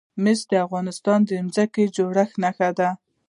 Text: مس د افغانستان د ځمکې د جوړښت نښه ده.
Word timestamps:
مس 0.23 0.39
د 0.51 0.53
افغانستان 0.65 1.19
د 1.25 1.29
ځمکې 1.55 1.83
د 1.87 1.91
جوړښت 1.95 2.35
نښه 2.43 2.69
ده. 2.79 2.89